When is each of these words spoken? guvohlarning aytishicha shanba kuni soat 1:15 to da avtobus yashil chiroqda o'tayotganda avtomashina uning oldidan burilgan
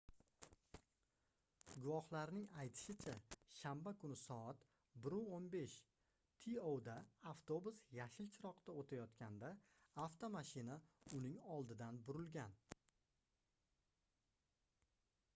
guvohlarning 1.81 2.45
aytishicha 2.61 3.11
shanba 3.57 3.91
kuni 4.03 4.17
soat 4.21 4.65
1:15 5.03 5.75
to 6.63 6.73
da 6.89 6.95
avtobus 7.33 7.83
yashil 7.99 8.31
chiroqda 8.39 8.75
o'tayotganda 8.83 9.51
avtomashina 10.07 10.79
uning 11.21 11.37
oldidan 11.59 12.01
burilgan 12.09 12.57